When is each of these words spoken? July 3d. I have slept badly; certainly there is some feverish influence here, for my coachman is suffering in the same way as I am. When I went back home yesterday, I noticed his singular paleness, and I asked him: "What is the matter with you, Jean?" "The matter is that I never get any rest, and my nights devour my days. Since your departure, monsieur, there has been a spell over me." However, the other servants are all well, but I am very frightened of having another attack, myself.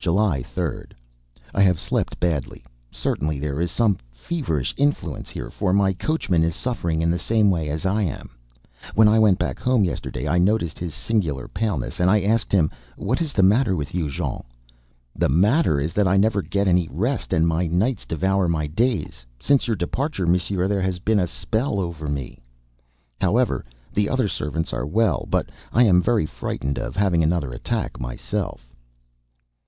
July 0.00 0.42
3d. 0.42 0.90
I 1.54 1.62
have 1.62 1.78
slept 1.78 2.18
badly; 2.18 2.64
certainly 2.90 3.38
there 3.38 3.60
is 3.60 3.70
some 3.70 3.96
feverish 4.10 4.74
influence 4.76 5.28
here, 5.30 5.50
for 5.50 5.72
my 5.72 5.92
coachman 5.92 6.42
is 6.42 6.56
suffering 6.56 7.00
in 7.00 7.10
the 7.12 7.16
same 7.20 7.48
way 7.48 7.68
as 7.68 7.86
I 7.86 8.02
am. 8.02 8.30
When 8.96 9.06
I 9.06 9.20
went 9.20 9.38
back 9.38 9.60
home 9.60 9.84
yesterday, 9.84 10.26
I 10.26 10.36
noticed 10.36 10.80
his 10.80 10.96
singular 10.96 11.46
paleness, 11.46 12.00
and 12.00 12.10
I 12.10 12.22
asked 12.22 12.50
him: 12.50 12.72
"What 12.96 13.20
is 13.22 13.32
the 13.32 13.44
matter 13.44 13.76
with 13.76 13.94
you, 13.94 14.08
Jean?" 14.10 14.42
"The 15.14 15.28
matter 15.28 15.78
is 15.78 15.92
that 15.92 16.08
I 16.08 16.16
never 16.16 16.42
get 16.42 16.66
any 16.66 16.88
rest, 16.90 17.32
and 17.32 17.46
my 17.46 17.68
nights 17.68 18.04
devour 18.04 18.48
my 18.48 18.66
days. 18.66 19.24
Since 19.38 19.68
your 19.68 19.76
departure, 19.76 20.26
monsieur, 20.26 20.66
there 20.66 20.82
has 20.82 20.98
been 20.98 21.20
a 21.20 21.28
spell 21.28 21.78
over 21.78 22.08
me." 22.08 22.40
However, 23.20 23.64
the 23.94 24.08
other 24.08 24.26
servants 24.26 24.72
are 24.72 24.82
all 24.86 24.90
well, 24.90 25.28
but 25.30 25.50
I 25.72 25.84
am 25.84 26.02
very 26.02 26.26
frightened 26.26 26.78
of 26.80 26.96
having 26.96 27.22
another 27.22 27.52
attack, 27.52 28.00
myself. 28.00 28.66